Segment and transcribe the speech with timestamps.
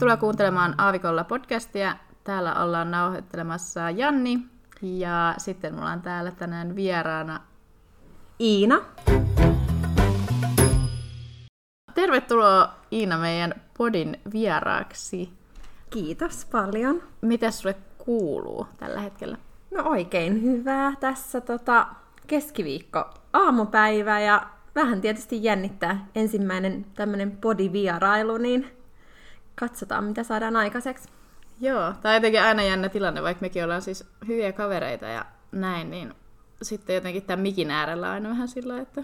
[0.00, 1.96] Tervetuloa kuuntelemaan Aavikolla podcastia.
[2.24, 4.38] Täällä ollaan nauhoittelemassa Janni
[4.82, 7.40] ja sitten mulla on täällä tänään vieraana
[8.40, 8.80] Iina.
[11.94, 15.32] Tervetuloa Iina meidän podin vieraaksi.
[15.90, 17.02] Kiitos paljon.
[17.20, 19.36] Mitä sulle kuuluu tällä hetkellä?
[19.70, 21.86] No oikein hyvää tässä tota,
[22.26, 28.79] keskiviikko aamupäivä ja vähän tietysti jännittää ensimmäinen tämmöinen podivierailu, niin
[29.54, 31.08] katsotaan mitä saadaan aikaiseksi.
[31.60, 35.90] Joo, tämä on jotenkin aina jännä tilanne, vaikka mekin ollaan siis hyviä kavereita ja näin,
[35.90, 36.14] niin
[36.62, 39.02] sitten jotenkin tämän mikin äärellä on aina vähän sillä että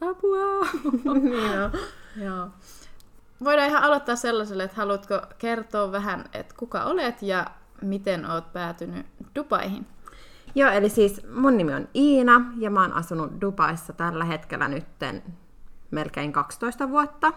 [0.00, 0.68] apua!
[1.22, 1.72] niin on.
[2.16, 2.48] Joo.
[3.44, 7.46] Voidaan ihan aloittaa sellaiselle, että haluatko kertoa vähän, että kuka olet ja
[7.82, 9.86] miten oot päätynyt Dubaihin?
[10.54, 15.22] Joo, eli siis mun nimi on Iina ja mä oon asunut Dubaissa tällä hetkellä nytten
[15.90, 17.32] melkein 12 vuotta.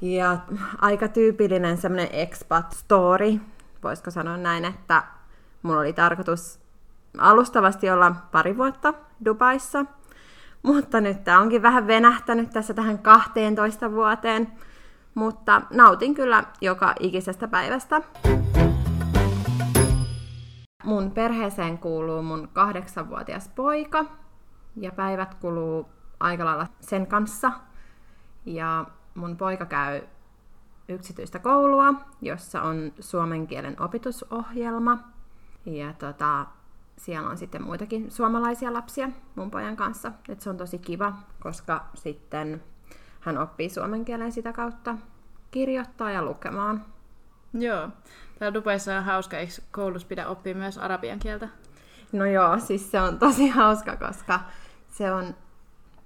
[0.00, 0.38] Ja
[0.80, 3.40] aika tyypillinen semmoinen expat story,
[3.82, 5.02] voisiko sanoa näin, että
[5.62, 6.60] mulla oli tarkoitus
[7.18, 9.84] alustavasti olla pari vuotta Dubaissa,
[10.62, 14.52] mutta nyt tämä onkin vähän venähtänyt tässä tähän 12 vuoteen,
[15.14, 18.00] mutta nautin kyllä joka ikisestä päivästä.
[20.84, 24.04] Mun perheeseen kuuluu mun kahdeksanvuotias poika
[24.76, 25.88] ja päivät kuluu
[26.20, 27.52] aika lailla sen kanssa.
[28.46, 30.02] Ja mun poika käy
[30.88, 34.98] yksityistä koulua, jossa on suomen kielen opetusohjelma.
[35.66, 36.46] Ja tota,
[36.96, 40.12] siellä on sitten muitakin suomalaisia lapsia mun pojan kanssa.
[40.28, 42.62] Et se on tosi kiva, koska sitten
[43.20, 44.96] hän oppii suomen kielen sitä kautta
[45.50, 46.84] kirjoittaa ja lukemaan.
[47.52, 47.88] Joo.
[48.38, 51.48] Täällä Dubaissa on hauska, eikö koulussa pidä oppia myös arabian kieltä?
[52.12, 54.40] No joo, siis se on tosi hauska, koska
[54.88, 55.36] se on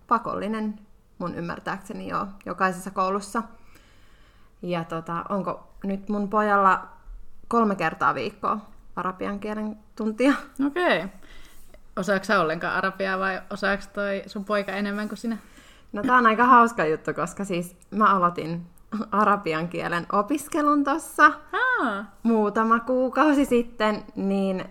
[0.09, 0.79] pakollinen
[1.19, 3.43] mun ymmärtääkseni jo jokaisessa koulussa.
[4.63, 6.89] Ja tota, onko nyt mun pojalla
[7.49, 8.59] kolme kertaa viikkoa
[8.97, 10.35] arabian kielen tuntia.
[10.67, 10.97] Okei.
[11.05, 11.09] Okay.
[11.97, 15.39] Osaatko sä ollenkaan arabiaa vai osaako toi sun poika enemmän kuin sinä?
[15.93, 18.67] No tää on aika hauska juttu, koska siis mä aloitin
[19.11, 22.07] arabian kielen opiskelun tuossa ah.
[22.23, 24.65] muutama kuukausi sitten, niin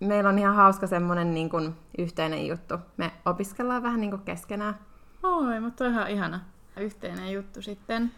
[0.00, 2.74] meillä on ihan hauska semmoinen niin kuin yhteinen juttu.
[2.96, 4.74] Me opiskellaan vähän niin kuin keskenään.
[5.22, 6.40] Oi, mutta on ihan ihana
[6.76, 8.12] yhteinen juttu sitten.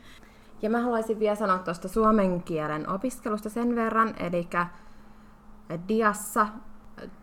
[0.63, 4.49] Ja mä haluaisin vielä sanoa tuosta suomen kielen opiskelusta sen verran, eli
[5.89, 6.47] Diassa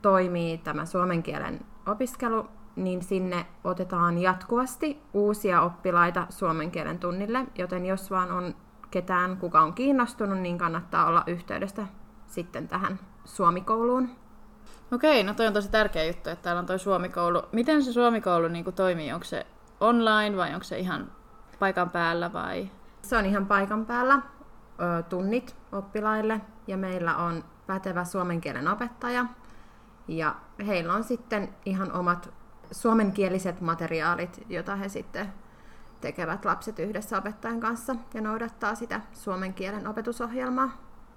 [0.01, 7.85] toimii tämä suomen kielen opiskelu, niin sinne otetaan jatkuvasti uusia oppilaita suomen kielen tunnille, joten
[7.85, 8.55] jos vaan on
[8.91, 11.87] ketään, kuka on kiinnostunut, niin kannattaa olla yhteydessä
[12.27, 14.09] sitten tähän Suomikouluun.
[14.91, 17.43] Okei, no toi on tosi tärkeä juttu, että täällä on toi Suomikoulu.
[17.51, 19.11] Miten se Suomikoulu niin toimii?
[19.11, 19.45] Onko se
[19.79, 21.11] online vai onko se ihan
[21.59, 22.69] paikan päällä vai?
[23.01, 29.25] Se on ihan paikan päällä, ö, tunnit oppilaille ja meillä on pätevä suomen kielen opettaja.
[30.07, 30.35] Ja
[30.67, 32.33] heillä on sitten ihan omat
[32.71, 35.33] suomenkieliset materiaalit, joita he sitten
[36.01, 40.69] tekevät lapset yhdessä opettajan kanssa ja noudattaa sitä suomen kielen opetusohjelmaa.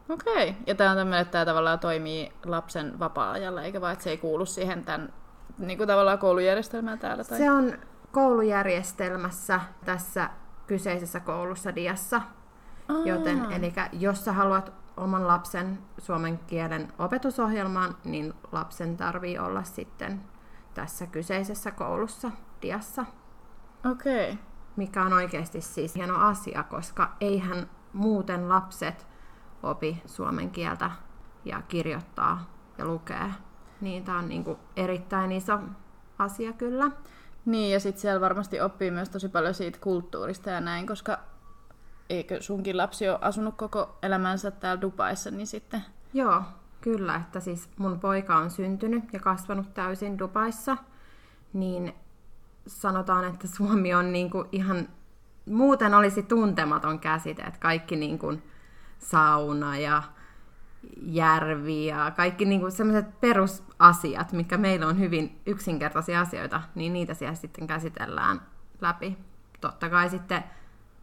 [0.08, 4.10] Okei, ja tämä on tämmöinen, että tämä tavallaan toimii lapsen vapaa-ajalla, eikä vaan, että se
[4.10, 5.12] ei kuulu siihen tämän
[5.58, 7.24] niin kuin tavallaan koulujärjestelmään täällä?
[7.24, 7.38] Tai...
[7.38, 7.72] Se on
[8.12, 10.30] koulujärjestelmässä tässä
[10.66, 12.22] kyseisessä koulussa Diassa.
[12.88, 12.96] Aa.
[13.04, 20.22] Joten, eli jos sä haluat oman lapsen suomen kielen opetusohjelmaan, niin lapsen tarvii olla sitten
[20.74, 22.30] tässä kyseisessä koulussa
[22.62, 23.04] Diassa.
[23.90, 24.32] Okei.
[24.32, 24.44] Okay.
[24.76, 29.06] Mikä on oikeasti siis hieno asia, koska eihän muuten lapset
[29.62, 30.90] opi suomen kieltä
[31.44, 33.30] ja kirjoittaa ja lukee.
[33.80, 35.58] Niin tämä on niinku erittäin iso
[36.18, 36.90] asia kyllä.
[37.44, 41.18] Niin, ja sitten siellä varmasti oppii myös tosi paljon siitä kulttuurista ja näin, koska
[42.10, 45.84] eikö sunkin lapsi ole asunut koko elämänsä täällä Dubaissa, niin sitten...
[46.14, 46.42] Joo,
[46.80, 50.76] kyllä, että siis mun poika on syntynyt ja kasvanut täysin Dubaissa,
[51.52, 51.94] niin
[52.66, 54.88] sanotaan, että Suomi on niinku ihan,
[55.46, 58.34] muuten olisi tuntematon käsite, että kaikki niinku
[58.98, 60.02] sauna ja
[61.02, 67.34] järvi ja kaikki niinku sellaiset perusasiat, mikä meillä on hyvin yksinkertaisia asioita, niin niitä siellä
[67.34, 68.40] sitten käsitellään
[68.80, 69.18] läpi.
[69.60, 70.44] Totta kai sitten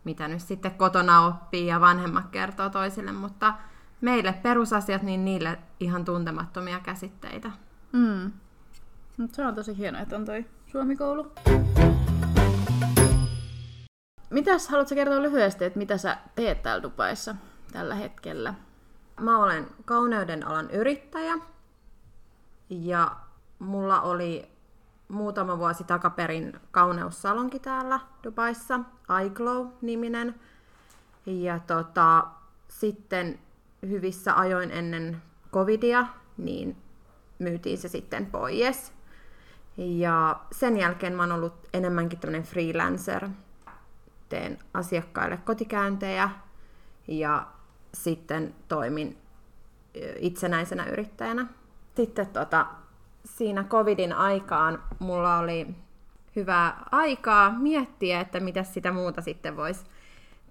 [0.04, 3.54] mitä nyt sitten kotona oppii ja vanhemmat kertoo toisille, mutta
[4.02, 7.52] meille perusasiat, niin niille ihan tuntemattomia käsitteitä.
[7.92, 8.32] Mm.
[9.18, 11.32] Mut se on tosi hienoa, että on toi Suomikoulu.
[14.30, 17.36] Mitäs haluatko kertoa lyhyesti, että mitä sä teet täällä Dubaissa
[17.72, 18.54] tällä hetkellä?
[19.22, 21.38] Mä olen kauneuden alan yrittäjä
[22.70, 23.16] ja
[23.60, 24.52] mulla oli
[25.08, 28.80] muutama vuosi takaperin kauneussalonki täällä Dubaissa,
[29.26, 30.36] iGlow-niminen.
[31.26, 32.28] Ja tota,
[32.68, 33.40] sitten
[33.82, 35.22] hyvissä ajoin ennen
[35.54, 36.78] covidia, niin
[37.40, 38.94] myytiin se sitten pois.
[39.78, 43.30] Ja sen jälkeen mä oon ollut enemmänkin tämmöinen freelancer.
[44.30, 46.30] Teen asiakkaille kotikäyntejä
[47.08, 47.48] ja
[47.94, 49.18] sitten toimin
[50.20, 51.48] itsenäisenä yrittäjänä.
[51.96, 52.66] Sitten tota,
[53.26, 55.68] siinä covidin aikaan mulla oli
[56.36, 59.86] hyvää aikaa miettiä, että mitä sitä muuta sitten voisi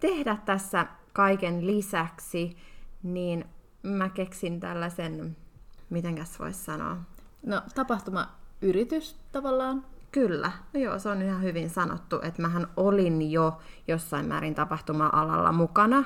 [0.00, 2.56] tehdä tässä kaiken lisäksi,
[3.02, 3.44] niin
[3.82, 5.36] mä keksin tällaisen,
[5.90, 6.96] mitenkäs voisi sanoa?
[7.42, 9.84] No, tapahtumayritys tavallaan.
[10.12, 15.52] Kyllä, no joo, se on ihan hyvin sanottu, että mähän olin jo jossain määrin tapahtuma-alalla
[15.52, 16.04] mukana.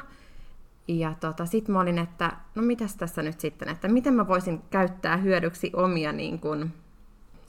[0.88, 4.62] Ja tota, sit mä olin, että no mitäs tässä nyt sitten, että miten mä voisin
[4.70, 6.70] käyttää hyödyksi omia niin kun,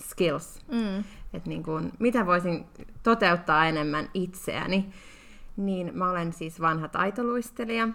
[0.02, 0.60] skills.
[0.72, 1.00] Mm.
[1.34, 2.66] Että niin kun, mitä voisin
[3.04, 4.90] toteuttaa enemmän itseäni.
[5.58, 7.90] Niin mä olen siis vanha taitoluistelija.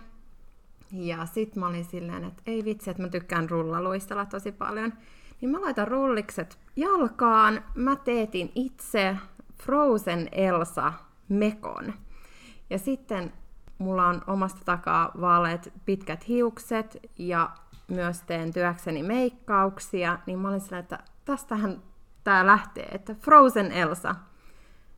[0.93, 4.93] Ja sit mä olin silleen, että ei vitsi, että mä tykkään rullaluistella tosi paljon.
[5.41, 7.65] Niin mä laitan rullikset jalkaan.
[7.75, 9.17] Mä teetin itse
[9.62, 10.93] Frozen Elsa
[11.29, 11.94] mekon.
[12.71, 13.33] Ja sitten
[13.78, 17.50] mulla on omasta takaa vaaleat pitkät hiukset ja
[17.88, 21.82] myös teen työkseni meikkauksia, niin mä olin sillä, että tästähän
[22.25, 24.14] tää lähtee, että Frozen Elsa.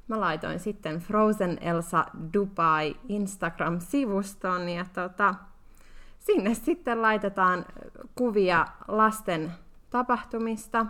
[0.09, 2.05] Mä laitoin sitten Frozen Elsa
[2.35, 5.35] Dubai Instagram-sivuston ja tota,
[6.19, 7.65] sinne sitten laitetaan
[8.15, 9.53] kuvia lasten
[9.91, 10.87] tapahtumista,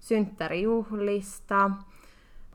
[0.00, 1.70] synttärijuhlista.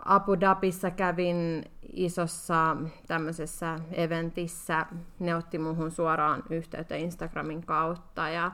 [0.05, 2.77] Abu Dhabissa kävin isossa
[3.07, 4.85] tämmöisessä eventissä.
[5.19, 8.51] Ne otti muhun suoraan yhteyttä Instagramin kautta ja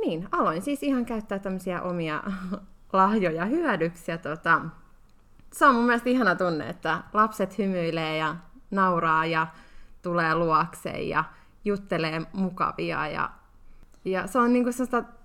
[0.00, 2.22] niin, aloin siis ihan käyttää tämmöisiä omia
[2.92, 4.10] lahjoja hyödyksi.
[4.10, 4.60] Ja tota,
[5.52, 8.36] se on mun mielestä ihana tunne, että lapset hymyilee ja
[8.70, 9.46] nauraa ja
[10.02, 11.24] tulee luokseen ja
[11.64, 13.08] juttelee mukavia.
[13.08, 13.30] Ja,
[14.04, 14.70] ja se on niinku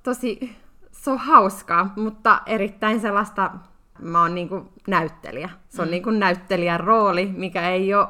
[0.03, 0.55] tosi,
[0.91, 3.51] se on hauskaa, mutta erittäin sellaista,
[3.99, 5.49] mä oon niinku näyttelijä.
[5.69, 5.91] Se on mm.
[5.91, 8.07] niinku näyttelijän rooli, mikä ei ole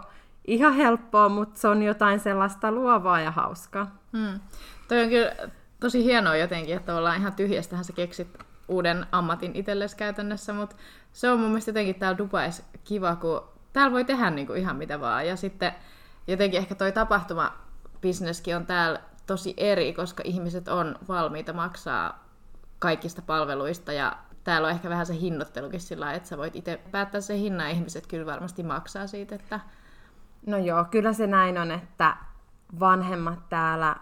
[0.47, 3.95] ihan helppoa, mutta se on jotain sellaista luovaa ja hauskaa.
[4.11, 4.39] Mm.
[4.87, 5.31] Toi on kyllä
[5.79, 8.37] tosi hienoa jotenkin, että ollaan ihan tyhjästähän sä keksit
[8.67, 10.75] uuden ammatin itsellesi käytännössä, mutta
[11.13, 13.43] se on mun mielestä jotenkin täällä Dubais kiva, kun
[13.73, 15.27] täällä voi tehdä niinku ihan mitä vaan.
[15.27, 15.71] Ja sitten
[16.27, 17.53] jotenkin ehkä toi tapahtuma
[18.01, 22.25] bisneskin on täällä tosi eri, koska ihmiset on valmiita maksaa
[22.79, 27.21] kaikista palveluista ja täällä on ehkä vähän se hinnoittelukin sillä että sä voit itse päättää
[27.21, 29.59] sen hinnan ihmiset kyllä varmasti maksaa siitä, että...
[30.45, 32.17] No joo, kyllä se näin on, että
[32.79, 33.95] vanhemmat täällä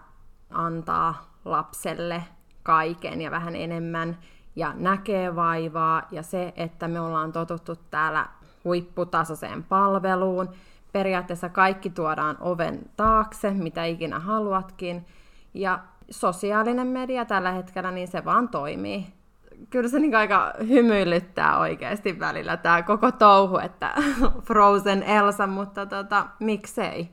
[0.50, 2.22] antaa lapselle
[2.62, 4.18] kaiken ja vähän enemmän
[4.56, 8.26] ja näkee vaivaa ja se, että me ollaan totuttu täällä
[8.64, 10.48] huipputasoiseen palveluun.
[10.92, 15.06] Periaatteessa kaikki tuodaan oven taakse, mitä ikinä haluatkin.
[15.54, 15.78] Ja
[16.10, 19.23] sosiaalinen media tällä hetkellä, niin se vaan toimii.
[19.70, 23.94] Kyllä se niin aika hymyilyttää oikeasti välillä tämä koko touhu, että
[24.46, 27.08] Frozen Elsa, mutta tota, miksei?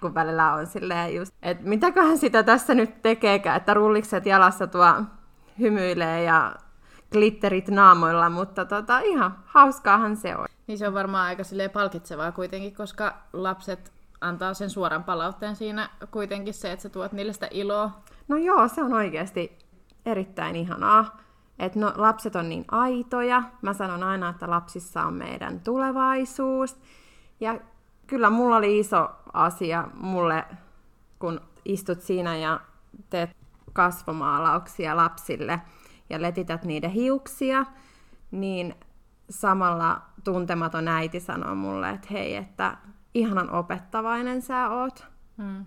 [0.00, 4.86] Kun välillä on silleen just, että mitäköhän sitä tässä nyt tekeekään, että rullikset jalassa tuo
[5.58, 6.52] hymyilee ja
[7.12, 10.46] glitterit naamoilla, mutta tota, ihan hauskaahan se on.
[10.66, 16.54] Niin se on varmaan aika palkitsevaa kuitenkin, koska lapset antaa sen suoran palautteen siinä kuitenkin
[16.54, 17.90] se, että sä tuot niille sitä iloa.
[18.28, 19.58] No joo, se on oikeasti
[20.06, 21.25] erittäin ihanaa.
[21.58, 23.42] Että no, lapset on niin aitoja.
[23.62, 26.80] Mä sanon aina, että lapsissa on meidän tulevaisuus.
[27.40, 27.58] Ja
[28.06, 30.44] kyllä mulla oli iso asia mulle,
[31.18, 32.60] kun istut siinä ja
[33.10, 33.30] teet
[33.72, 35.60] kasvomaalauksia lapsille–
[36.10, 37.66] ja letität niiden hiuksia,
[38.30, 38.74] niin
[39.30, 42.76] samalla tuntematon äiti sanoo mulle, että hei, että
[43.14, 45.06] ihanan opettavainen sä oot.
[45.36, 45.64] Mm.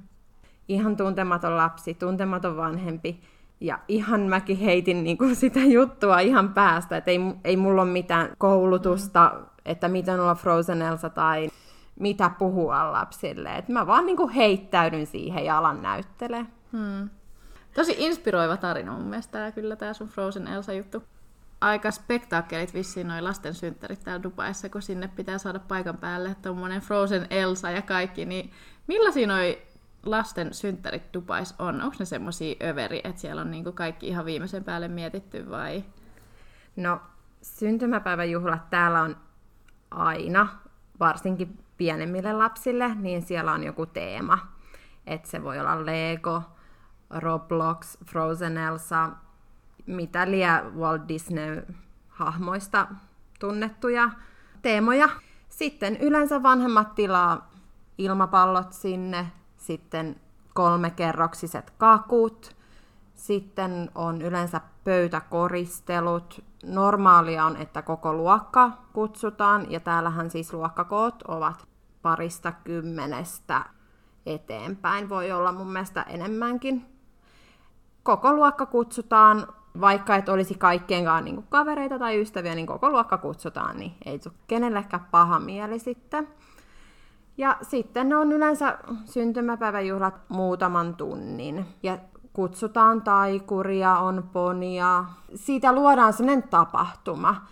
[0.68, 3.22] Ihan tuntematon lapsi, tuntematon vanhempi.
[3.62, 8.30] Ja ihan mäkin heitin niinku sitä juttua ihan päästä, että ei, ei mulla ole mitään
[8.38, 9.46] koulutusta, mm.
[9.66, 11.50] että miten olla Frozen Elsa tai
[12.00, 13.56] mitä puhua lapsille.
[13.56, 16.46] Et mä vaan niinku heittäydyn siihen ja alan näyttelee.
[16.72, 17.10] Mm.
[17.74, 21.04] Tosi inspiroiva tarina mun mielestä tää, kyllä tämä sun Frozen Elsa-juttu.
[21.62, 26.82] Aika spektaakkelit vissiin noin lasten synttärit täällä Dubaissa, kun sinne pitää saada paikan päälle tuommoinen
[26.82, 28.52] Frozen Elsa ja kaikki, niin
[28.88, 29.62] millaisia noi
[30.06, 31.82] lasten synttärit Dubais on?
[31.82, 35.84] Onko ne semmoisia överi, että siellä on niinku kaikki ihan viimeisen päälle mietitty vai?
[36.76, 37.02] No,
[37.42, 39.18] syntymäpäiväjuhlat täällä on
[39.92, 40.48] aina,
[41.00, 44.48] varsinkin pienemmille lapsille, niin siellä on joku teema.
[45.08, 46.44] Että se voi olla Lego,
[47.10, 49.10] Roblox, Frozen Elsa,
[49.86, 52.88] mitä liian Walt Disney-hahmoista
[53.40, 54.10] tunnettuja
[54.62, 55.10] teemoja.
[55.50, 57.52] Sitten yleensä vanhemmat tilaa
[57.98, 60.16] ilmapallot sinne, sitten
[60.54, 62.56] kolmekerroksiset kakut.
[63.16, 66.44] Sitten on yleensä pöytäkoristelut.
[66.64, 71.68] Normaalia on, että koko luokka kutsutaan, ja täällähän siis luokkakoot ovat
[72.02, 73.66] parista kymmenestä
[74.26, 75.10] eteenpäin.
[75.10, 76.86] Voi olla mun mielestä enemmänkin.
[78.04, 79.48] Koko luokka kutsutaan,
[79.82, 84.34] vaikka et olisi kaikkienkaan niin kavereita tai ystäviä, niin koko luokka kutsutaan, niin ei tule
[84.48, 86.28] kenellekään paha mieli sitten.
[87.40, 91.66] Ja sitten ne on yleensä syntymäpäiväjuhlat muutaman tunnin.
[91.84, 91.98] Ja
[92.34, 95.06] kutsutaan taikuria, on ponia.
[95.36, 97.48] Siitä luodaan sellainen tapahtuma.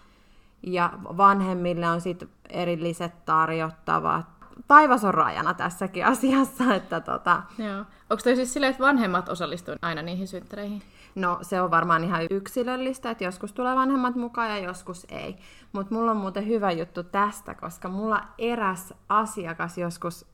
[0.63, 4.25] Ja vanhemmille on sitten erilliset tarjottavat.
[4.67, 6.75] Taivas on rajana tässäkin asiassa.
[6.75, 7.41] Että tota...
[7.57, 7.77] Joo.
[8.09, 10.81] Onko toi siis silleen, että vanhemmat osallistuvat aina niihin synttäreihin?
[11.17, 15.35] No se on varmaan ihan yksilöllistä, että joskus tulee vanhemmat mukaan ja joskus ei.
[15.71, 20.25] Mutta mulla on muuten hyvä juttu tästä, koska mulla eräs asiakas joskus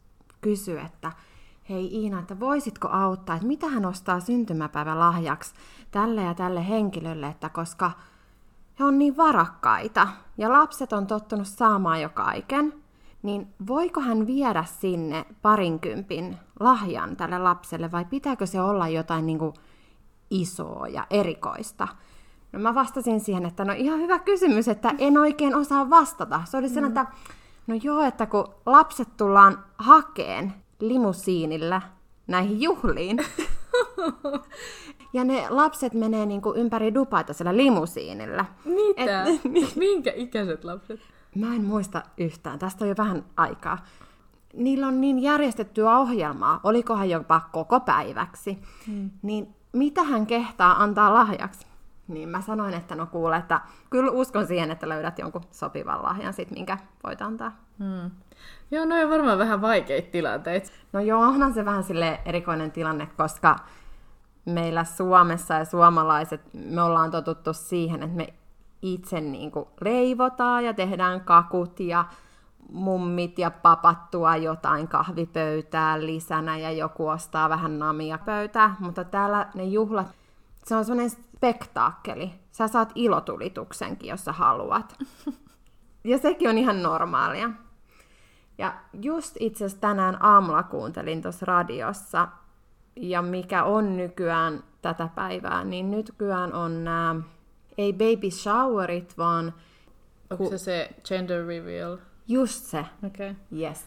[0.42, 1.12] kysyi, että
[1.70, 5.54] hei Iina, että voisitko auttaa, että mitä hän ostaa syntymäpäivä lahjaksi
[5.92, 7.92] tälle ja tälle henkilölle, että koska
[8.80, 12.74] he on niin varakkaita ja lapset on tottunut saamaan jo kaiken,
[13.22, 19.40] niin voiko hän viedä sinne parinkympin lahjan tälle lapselle vai pitääkö se olla jotain niin
[19.40, 19.54] kuin
[20.34, 21.88] isoa ja erikoista?
[22.52, 26.42] No mä vastasin siihen, että no ihan hyvä kysymys, että en oikein osaa vastata.
[26.46, 27.16] Se oli sellainen, että
[27.68, 31.82] no joo, että kun lapset tullaan hakeen limusiinillä
[32.28, 33.18] näihin juhliin,
[35.13, 38.46] ja ne lapset menee niin kuin ympäri Dubaita sillä limusiinilla.
[38.66, 39.24] Mitä?
[39.24, 39.68] Et, niin.
[39.75, 41.00] Minkä ikäiset lapset?
[41.36, 43.86] Mä en muista yhtään, tästä on jo vähän aikaa.
[44.54, 49.10] Niillä on niin järjestettyä ohjelmaa, olikohan jopa koko päiväksi, hmm.
[49.22, 51.68] niin mitä hän kehtaa antaa lahjaksi?
[52.08, 56.34] Niin mä sanoin, että no kuule, että kyllä uskon siihen, että löydät jonkun sopivan lahjan
[56.34, 57.51] sit, minkä voit antaa.
[57.80, 58.12] Hmm.
[58.72, 60.72] Joo, no on varmaan vähän vaikeita tilanteita.
[60.94, 63.56] No joo, onhan se vähän sille erikoinen tilanne, koska
[64.46, 68.34] meillä Suomessa ja suomalaiset, me ollaan totuttu siihen, että me
[68.82, 72.06] itse niin kuin leivotaan ja tehdään kakut ja
[72.70, 79.48] mummit ja papat tuo jotain kahvipöytää lisänä ja joku ostaa vähän namia pöytää, mutta täällä
[79.55, 80.08] ne juhlat,
[80.65, 82.32] se on semmoinen spektaakkeli.
[82.51, 84.96] Sä saat ilotulituksenkin, jos sä haluat.
[86.05, 87.50] Ja sekin on ihan normaalia.
[88.58, 92.27] Ja just itse asiassa tänään aamulla kuuntelin tuossa radiossa,
[92.96, 97.15] ja mikä on nykyään tätä päivää, niin nykyään on nämä,
[97.77, 99.53] ei baby showerit, vaan...
[100.29, 101.98] Onko se se gender reveal?
[102.27, 102.86] Just se.
[103.06, 103.36] Okay.
[103.60, 103.86] Yes.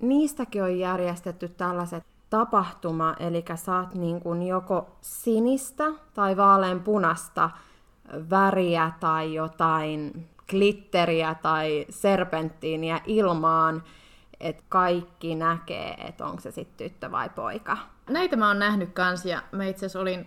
[0.00, 7.50] Niistäkin on järjestetty tällaiset tapahtuma, eli saat niin kuin joko sinistä tai vaaleanpunasta
[8.30, 13.82] väriä tai jotain glitteriä tai serpenttiiniä ilmaan,
[14.40, 17.76] että kaikki näkee, että onko se sitten tyttö vai poika.
[18.10, 20.26] Näitä mä oon nähnyt kans ja mä itse asiassa olin,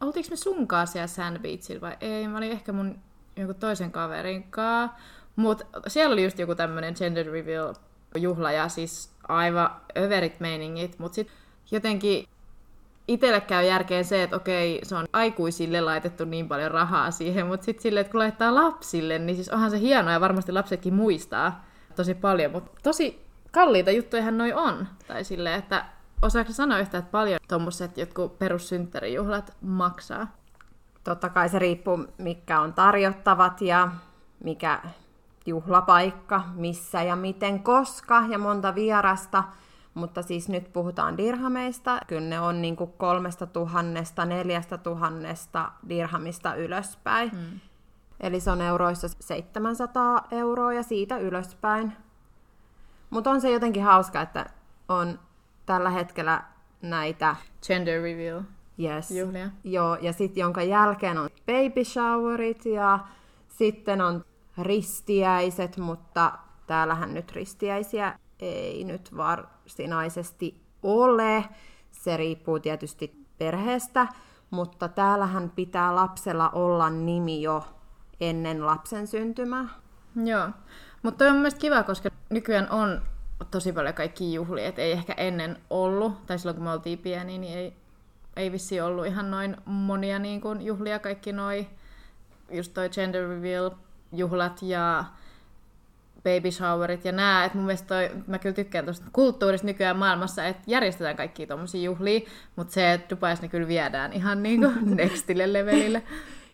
[0.00, 2.98] oltiinko me sunkaan siellä Sand Beachillä vai ei, mä olin ehkä mun
[3.36, 4.96] jonkun toisen kaverin kanssa,
[5.36, 7.74] mutta siellä oli just joku tämmönen gender reveal
[8.16, 11.36] juhla ja siis aivan överit meiningit, mutta sitten
[11.70, 12.28] jotenkin
[13.08, 17.64] itselle käy järkeen se, että okei, se on aikuisille laitettu niin paljon rahaa siihen, mutta
[17.64, 21.64] sitten silleen, että kun laittaa lapsille, niin siis onhan se hienoa ja varmasti lapsetkin muistaa
[21.96, 24.88] tosi paljon, mutta tosi kalliita juttujahan noi on.
[25.06, 25.84] Tai silleen, että
[26.22, 30.36] osaako sanoa yhtään, että paljon tuommoiset jotkut perussynttärijuhlat maksaa?
[31.04, 33.88] Totta kai se riippuu, mikä on tarjottavat ja
[34.44, 34.80] mikä
[35.46, 39.44] juhlapaikka, missä ja miten, koska ja monta vierasta.
[39.94, 41.98] Mutta siis nyt puhutaan dirhameista.
[42.06, 47.30] Kyllä ne on niinku kolmesta tuhannesta, neljästä tuhannesta dirhamista ylöspäin.
[47.30, 47.60] Hmm.
[48.20, 51.92] Eli se on euroissa 700 euroa ja siitä ylöspäin.
[53.10, 54.46] Mutta on se jotenkin hauska, että
[54.88, 55.18] on
[55.66, 56.42] tällä hetkellä
[56.82, 57.36] näitä...
[57.66, 58.42] Gender reveal.
[58.80, 59.10] Yes.
[59.10, 59.50] Juhlia.
[59.64, 62.98] Joo, ja sitten jonka jälkeen on baby showerit ja
[63.48, 64.24] sitten on
[64.58, 66.32] ristiäiset, mutta
[66.66, 71.44] täällähän nyt ristiäisiä ei nyt varsinaisesti ole.
[71.90, 74.06] Se riippuu tietysti perheestä,
[74.50, 77.64] mutta täällähän pitää lapsella olla nimi jo
[78.20, 79.68] ennen lapsen syntymää.
[80.24, 80.48] Joo,
[81.02, 83.02] mutta on myös kiva, koska nykyään on
[83.50, 87.38] tosi paljon kaikki juhlia, että ei ehkä ennen ollut, tai silloin kun me oltiin pieniä,
[87.38, 87.76] niin ei,
[88.36, 91.66] ei vissi ollut ihan noin monia niin kuin juhlia, kaikki noi,
[92.50, 93.70] just toi gender reveal
[94.18, 95.04] juhlat ja
[96.26, 100.44] baby showerit ja nää, että mun mielestä toi, mä kyllä tykkään tuosta kulttuurista nykyään maailmassa,
[100.44, 102.20] että järjestetään kaikki tommosia juhlia,
[102.56, 106.02] mutta se, että Dubais ne kyllä viedään ihan niinku nextille levelille.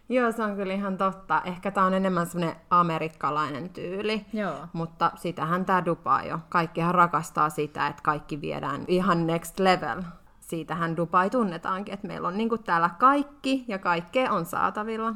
[0.09, 1.43] Joo, se on kyllä ihan totta.
[1.45, 4.55] Ehkä tämä on enemmän semmoinen amerikkalainen tyyli, Joo.
[4.73, 6.39] mutta sitähän tämä Dubai jo.
[6.49, 10.03] Kaikkihan rakastaa sitä, että kaikki viedään ihan next level.
[10.41, 15.15] siitähän Dubai tunnetaankin, että meillä on niin kuin täällä kaikki ja kaikkea on saatavilla.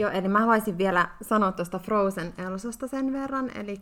[0.00, 3.80] Joo, eli mä haluaisin vielä sanoa tuosta Frozen Elsosta sen verran, eli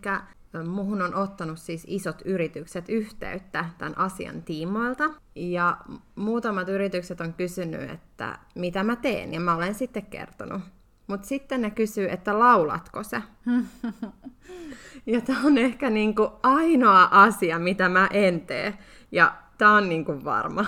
[0.68, 5.76] muhun on ottanut siis isot yritykset yhteyttä tämän asian tiimoilta, ja
[6.14, 10.62] muutamat yritykset on kysynyt, että mitä mä teen, ja mä olen sitten kertonut.
[11.06, 13.22] Mutta sitten ne kysyy, että laulatko se?
[15.12, 18.78] ja tämä on ehkä niinku ainoa asia, mitä mä en tee,
[19.12, 20.66] ja tämä on niinku varma.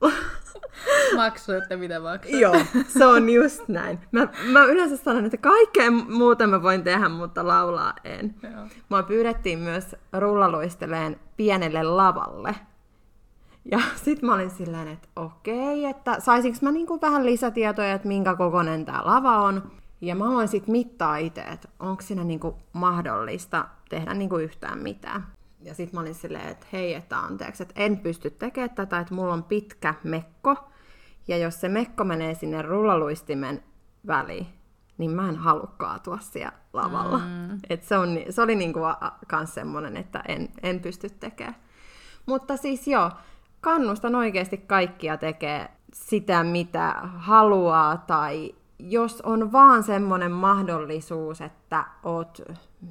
[1.16, 2.40] Maksu, että mitä maksat.
[2.40, 2.56] Joo,
[2.88, 3.98] se on just näin.
[4.12, 8.34] Mä, mä yleensä sanon, että kaikkea muuta mä voin tehdä, mutta laulaa en.
[8.42, 8.66] Joo.
[8.88, 12.54] Mua pyydettiin myös rullaluisteleen pienelle lavalle.
[13.70, 18.34] Ja sit mä olin silleen, että okei, että saisinko mä niinku vähän lisätietoja, että minkä
[18.34, 19.70] kokoinen tää lava on.
[20.00, 25.26] Ja mä aloin sit mittaa itse, että onko siinä niinku mahdollista tehdä niinku yhtään mitään.
[25.62, 29.14] Ja sitten mä olin silleen, että hei, että anteeksi, että en pysty tekemään tätä, että
[29.14, 30.56] mulla on pitkä mekko.
[31.28, 33.62] Ja jos se mekko menee sinne rullaluistimen
[34.06, 34.46] väliin,
[34.98, 37.18] niin mä en halua kaatua siellä lavalla.
[37.18, 37.58] Mm.
[37.70, 38.80] Et se, on, se oli niinku
[39.26, 41.56] kans semmonen, että en, en pysty tekemään.
[42.26, 43.10] Mutta siis joo,
[43.60, 52.40] kannustan oikeasti kaikkia tekee sitä, mitä haluaa, tai jos on vaan semmoinen mahdollisuus, että oot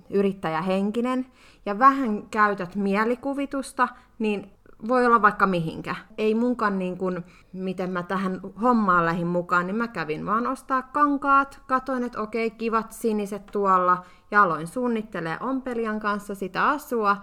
[0.10, 1.26] yrittäjähenkinen
[1.66, 3.88] ja vähän käytät mielikuvitusta,
[4.20, 4.52] niin
[4.88, 5.96] voi olla vaikka mihinkä.
[6.18, 10.82] Ei munkaan niin kuin, miten mä tähän hommaan lähin mukaan, niin mä kävin vaan ostaa
[10.82, 17.18] kankaat, katoin, että okei, kivat siniset tuolla, ja aloin suunnittelee ompelijan kanssa sitä asua,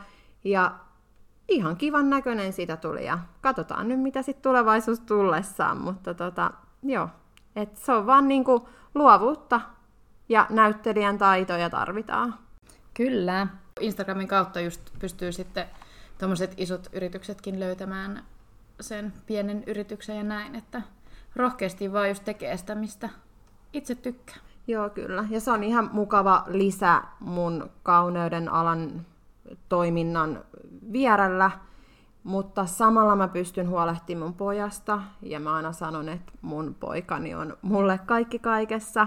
[0.44, 0.74] ja
[1.48, 6.50] ihan kivan näköinen siitä tuli, ja katsotaan nyt, mitä sitten tulevaisuus tullessaan, mutta tota,
[6.82, 7.08] joo,
[7.56, 9.60] et se on vaan niinku luovuutta
[10.28, 12.34] ja näyttelijän taitoja tarvitaan.
[12.94, 13.46] Kyllä.
[13.80, 15.66] Instagramin kautta just pystyy sitten
[16.20, 18.24] tuommoiset isot yrityksetkin löytämään
[18.80, 20.82] sen pienen yrityksen ja näin, että
[21.36, 23.08] rohkeasti vaan just tekee sitä, mistä
[23.72, 24.36] itse tykkää.
[24.66, 25.24] Joo, kyllä.
[25.30, 29.06] Ja se on ihan mukava lisä mun kauneuden alan
[29.68, 30.44] toiminnan
[30.92, 31.50] vierellä,
[32.24, 37.56] mutta samalla mä pystyn huolehtimaan mun pojasta, ja mä aina sanon, että mun poikani on
[37.62, 39.06] mulle kaikki kaikessa,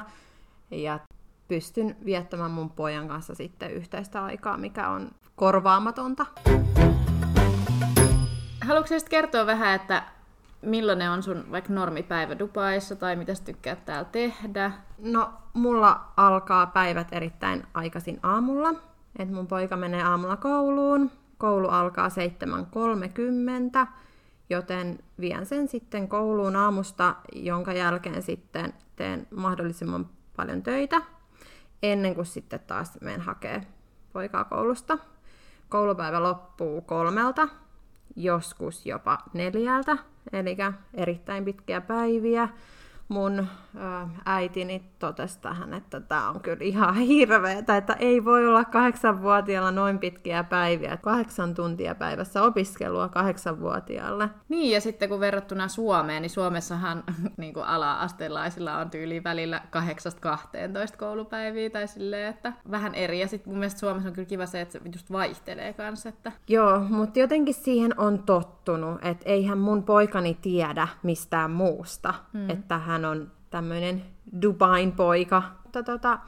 [0.72, 1.00] ja
[1.48, 6.26] pystyn viettämään mun pojan kanssa sitten yhteistä aikaa, mikä on korvaamatonta.
[8.64, 10.04] Haluatko kertoa vähän, että
[10.62, 14.72] millainen on sun vaikka normipäivä Dubaissa tai mitä sä tykkäät täällä tehdä?
[14.98, 18.74] No, mulla alkaa päivät erittäin aikaisin aamulla.
[19.20, 21.12] Et mun poika menee aamulla kouluun.
[21.38, 22.08] Koulu alkaa
[23.84, 23.88] 7.30,
[24.50, 31.02] joten vien sen sitten kouluun aamusta, jonka jälkeen sitten teen mahdollisimman paljon töitä
[31.84, 33.68] ennen kuin sitten taas menen hakee
[34.14, 34.98] poikaa koulusta.
[35.70, 37.48] Koulupäivä loppuu kolmelta,
[38.16, 39.98] joskus jopa neljältä,
[40.34, 40.58] eli
[40.94, 42.50] erittäin pitkiä päiviä
[43.14, 43.48] mun
[44.26, 50.00] äitini totesi tähän, että tämä on kyllä ihan hirveetä, että ei voi olla kahdeksanvuotiaalla noin
[50.00, 50.98] pitkiä päiviä.
[50.98, 54.30] Kahdeksan tuntia päivässä opiskelua kahdeksanvuotiaalle.
[54.50, 57.04] Niin, ja sitten kun verrattuna Suomeen, niin Suomessahan
[57.38, 59.62] niin kuin ala-astelaisilla on tyyli välillä
[60.94, 63.20] 8-12 koulupäiviä tai silleen, että vähän eri.
[63.20, 66.10] Ja sitten mun mielestä Suomessa on kyllä kiva se, että se just vaihtelee kanssa.
[66.10, 66.32] Että...
[66.48, 72.50] Joo, mutta jotenkin siihen on tottunut, että eihän mun poikani tiedä mistään muusta, mm.
[72.50, 74.04] että hän hän on tämmöinen
[74.42, 75.44] Dubain poika.
[75.64, 76.20] Mutta tota,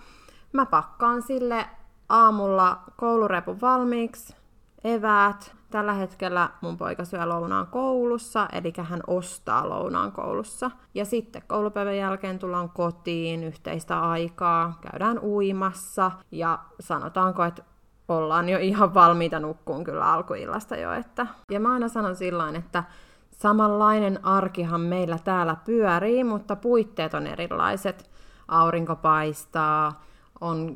[0.54, 1.66] mä pakkaan sille
[2.10, 4.36] aamulla koulurepun valmiiksi,
[4.84, 5.56] eväät.
[5.72, 10.72] Tällä hetkellä mun poika syö lounaan koulussa, eli hän ostaa lounaan koulussa.
[10.94, 17.64] Ja sitten koulupäivän jälkeen tullaan kotiin, yhteistä aikaa, käydään uimassa ja sanotaanko, että
[18.08, 20.94] ollaan jo ihan valmiita nukkuun kyllä alkuillasta jo.
[20.94, 21.28] Että...
[21.52, 22.84] Ja mä aina sanon silloin, että
[23.38, 28.10] Samanlainen arkihan meillä täällä pyörii, mutta puitteet on erilaiset.
[28.48, 30.04] Aurinko paistaa,
[30.41, 30.76] on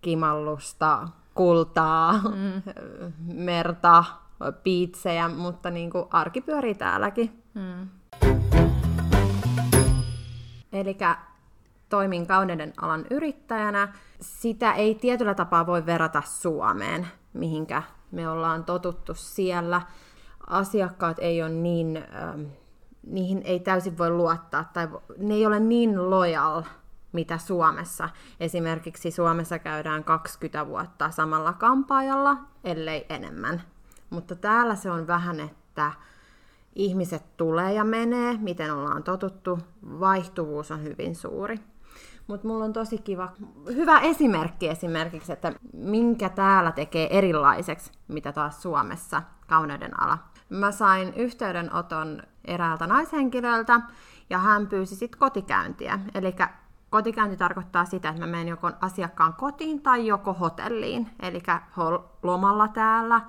[0.00, 2.62] kimallusta, kultaa, mm.
[3.44, 4.04] merta,
[4.62, 7.42] piitsejä, mutta niin kuin arki pyörii täälläkin.
[7.54, 7.88] Mm.
[10.72, 10.96] Eli
[11.88, 13.92] toimin kauneuden alan yrittäjänä.
[14.20, 19.82] Sitä ei tietyllä tapaa voi verrata Suomeen, mihinkä me ollaan totuttu siellä
[20.46, 22.42] asiakkaat ei ole niin, ähm,
[23.06, 26.62] niihin ei täysin voi luottaa, tai ne ei ole niin lojal,
[27.12, 28.08] mitä Suomessa.
[28.40, 33.62] Esimerkiksi Suomessa käydään 20 vuotta samalla kampaajalla, ellei enemmän.
[34.10, 35.92] Mutta täällä se on vähän, että
[36.74, 41.58] ihmiset tulee ja menee, miten ollaan totuttu, vaihtuvuus on hyvin suuri.
[42.26, 43.32] Mutta mulla on tosi kiva,
[43.74, 50.18] hyvä esimerkki esimerkiksi, että minkä täällä tekee erilaiseksi, mitä taas Suomessa kauneuden ala.
[50.52, 53.80] Mä sain yhteydenoton eräältä naishenkilöltä,
[54.30, 55.98] ja hän pyysi sitten kotikäyntiä.
[56.14, 56.34] Eli
[56.90, 61.42] kotikäynti tarkoittaa sitä, että mä menen joko asiakkaan kotiin tai joko hotelliin, eli
[62.22, 63.20] lomalla täällä,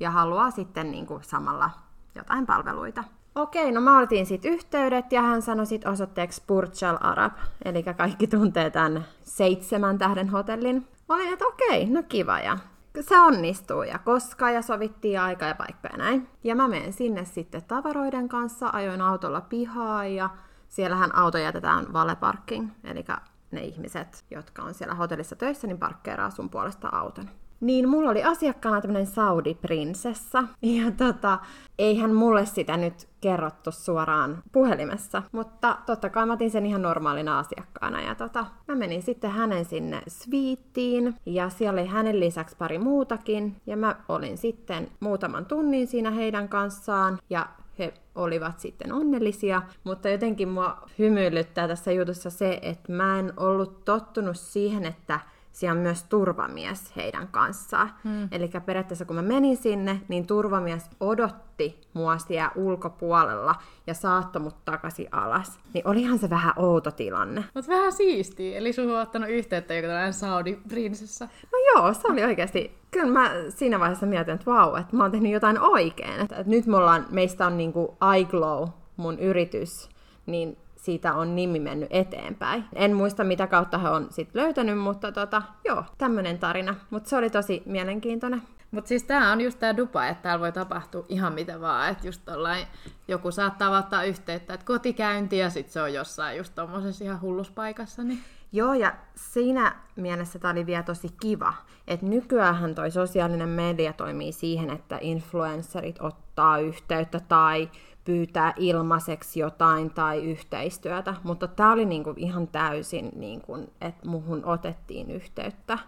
[0.00, 1.70] ja haluaa sitten niin kuin samalla
[2.14, 3.04] jotain palveluita.
[3.34, 7.32] Okei, no mä otin sitten yhteydet ja hän sanoi sitten osoitteeksi Burj Al Arab,
[7.64, 10.88] eli kaikki tuntee tämän seitsemän tähden hotellin.
[11.08, 12.58] Mä olin, että okei, no kiva ja
[13.00, 16.28] se onnistuu ja koska ja sovittiin aika ja paikka ja näin.
[16.44, 20.30] Ja mä menen sinne sitten tavaroiden kanssa, ajoin autolla pihaa ja
[20.68, 23.04] siellähän auto jätetään valeparkking, eli
[23.50, 27.30] ne ihmiset, jotka on siellä hotellissa töissä, niin parkkeeraa sun puolesta auton.
[27.60, 30.44] Niin mulla oli asiakkaana tämmönen Saudi-prinsessa.
[30.62, 31.38] Ja tota,
[31.78, 35.22] eihän mulle sitä nyt kerrottu suoraan puhelimessa.
[35.32, 38.00] Mutta totta kai mä otin sen ihan normaalina asiakkaana.
[38.00, 41.14] Ja tota, mä menin sitten hänen sinne sviittiin.
[41.26, 43.56] Ja siellä oli hänen lisäksi pari muutakin.
[43.66, 47.18] Ja mä olin sitten muutaman tunnin siinä heidän kanssaan.
[47.30, 47.46] Ja
[47.78, 53.84] he olivat sitten onnellisia, mutta jotenkin mua hymyilyttää tässä jutussa se, että mä en ollut
[53.84, 55.20] tottunut siihen, että
[55.58, 57.90] siellä on myös turvamies heidän kanssaan.
[58.04, 58.28] Hmm.
[58.32, 63.54] Eli periaatteessa kun mä menin sinne, niin turvamies odotti mua siellä ulkopuolella
[63.86, 65.58] ja saattoi mut takaisin alas.
[65.74, 67.44] Niin olihan se vähän outo tilanne.
[67.54, 71.28] Mut vähän siistiä, eli sun on ottanut yhteyttä joku tällainen Saudi-prinsessa.
[71.52, 75.12] No joo, se oli oikeasti kyllä mä siinä vaiheessa mietin, että vau, että mä oon
[75.12, 76.20] tehnyt jotain oikein.
[76.20, 79.88] Että, että nyt me ollaan, meistä on niinku iGlow, mun yritys,
[80.26, 80.56] niin
[80.88, 82.64] siitä on nimi mennyt eteenpäin.
[82.74, 86.74] En muista, mitä kautta he on sitten löytänyt, mutta tota, joo, tämmöinen tarina.
[86.90, 88.42] Mutta se oli tosi mielenkiintoinen.
[88.70, 92.06] Mutta siis tämä on just tämä dupa, että täällä voi tapahtua ihan mitä vaan, että
[92.06, 92.66] just tollain,
[93.08, 98.04] joku saattaa ottaa yhteyttä, että kotikäynti ja sitten se on jossain just tuommoisessa ihan hulluspaikassa.
[98.04, 98.18] Niin...
[98.52, 101.54] Joo, ja siinä mielessä tämä oli vielä tosi kiva,
[101.88, 107.70] että nykyään toi sosiaalinen media toimii siihen, että influencerit ottaa yhteyttä tai
[108.08, 115.10] pyytää ilmaiseksi jotain tai yhteistyötä, mutta tämä oli niinku ihan täysin, niinku, että muhun otettiin
[115.10, 115.78] yhteyttä.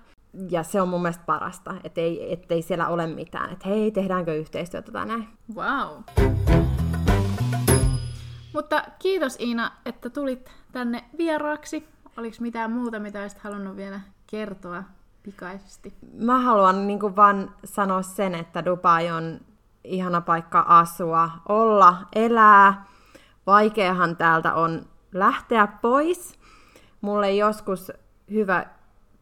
[0.50, 4.35] Ja se on mun mielestä parasta, että ei, ettei siellä ole mitään, että hei, tehdäänkö
[4.35, 5.28] yhteistyötä tai näin.
[5.54, 6.02] Wow.
[8.54, 11.88] Mutta kiitos Iina, että tulit tänne vieraaksi.
[12.16, 14.85] Oliko mitään muuta, mitä olisit halunnut vielä kertoa
[15.22, 15.94] pikaisesti?
[16.12, 19.40] Mä haluan niin vaan sanoa sen, että Dubai on
[19.84, 22.84] ihana paikka asua, olla, elää.
[23.46, 26.38] Vaikeahan täältä on lähteä pois.
[27.00, 27.92] Mulle joskus
[28.30, 28.66] hyvä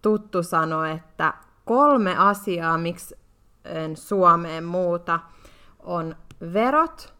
[0.02, 3.18] tuttu sanoi, että kolme asiaa, miksi
[3.64, 5.20] en Suomeen muuta,
[5.78, 6.16] on
[6.52, 7.14] verot,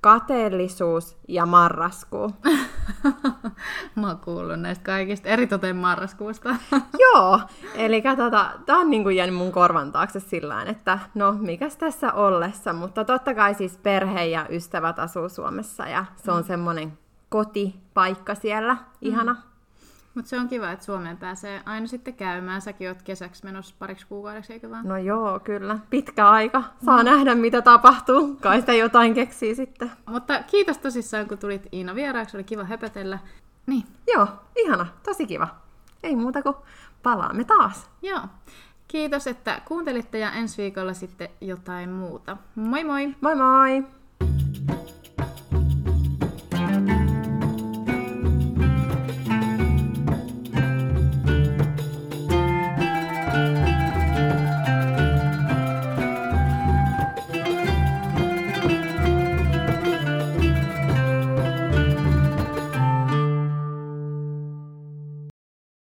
[0.00, 2.32] kateellisuus ja marraskuu.
[3.96, 6.56] Mä oon kuullut näistä kaikista, eritoten marraskuusta.
[7.04, 7.40] Joo,
[7.74, 12.72] eli tota, tää on niinku jäänyt mun korvan taakse sillä että no, mikäs tässä ollessa,
[12.72, 16.46] mutta totta kai siis perhe ja ystävät asuu Suomessa ja se on mm.
[16.46, 19.32] semmonen kotipaikka siellä, ihana.
[19.32, 19.55] Mm.
[20.16, 22.60] Mutta se on kiva, että Suomeen pääsee aina sitten käymään.
[22.60, 24.88] Säkin oot kesäksi menossa pariksi kuukaudeksi, eikö vaan?
[24.88, 25.78] No joo, kyllä.
[25.90, 26.62] Pitkä aika.
[26.84, 27.04] Saa mm.
[27.04, 28.36] nähdä, mitä tapahtuu.
[28.40, 29.90] Kai sitä jotain keksii sitten.
[30.06, 32.36] Mutta kiitos tosissaan, kun tulit Iina vieraaksi.
[32.36, 33.18] Oli kiva höpötellä.
[33.66, 33.84] Niin.
[34.14, 34.86] Joo, ihana.
[35.02, 35.48] Tosi kiva.
[36.02, 36.56] Ei muuta kuin
[37.02, 37.90] palaamme taas.
[38.02, 38.20] Joo.
[38.88, 42.36] Kiitos, että kuuntelitte ja ensi viikolla sitten jotain muuta.
[42.54, 43.14] Moi moi!
[43.20, 43.84] Moi moi!